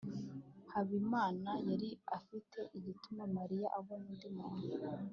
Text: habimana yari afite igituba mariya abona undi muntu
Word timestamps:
habimana 0.71 1.51
yari 1.69 1.89
afite 2.17 2.59
igituba 2.77 3.23
mariya 3.37 3.67
abona 3.79 4.05
undi 4.13 4.27
muntu 4.37 4.65